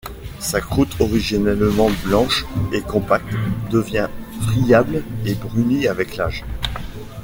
[0.39, 3.31] Sa croûte, originellement blanche et compacte,
[3.69, 4.09] devient
[4.49, 6.43] friable et brunit avec l'âge.